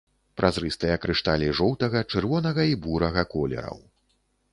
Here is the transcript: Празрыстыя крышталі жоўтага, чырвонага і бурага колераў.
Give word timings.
Празрыстыя 0.39 0.95
крышталі 1.03 1.49
жоўтага, 1.59 2.01
чырвонага 2.13 2.65
і 2.71 2.79
бурага 2.87 3.25
колераў. 3.35 3.77